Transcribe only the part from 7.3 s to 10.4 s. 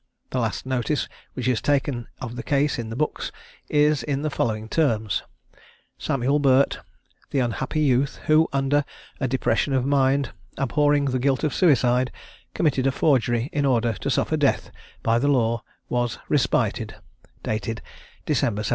unhappy youth who, under a depression of mind,